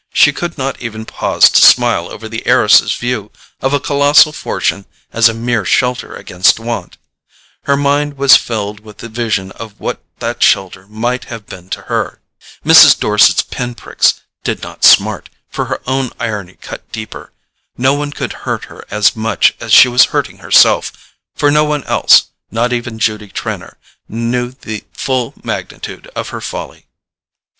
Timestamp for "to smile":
1.51-2.09